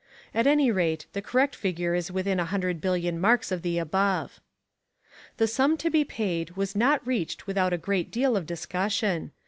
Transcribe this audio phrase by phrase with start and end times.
[0.33, 4.39] At any rate, the correct figure is within a hundred billion marks of the above.
[5.37, 9.31] The sum to be paid was not reached without a great deal of discussion.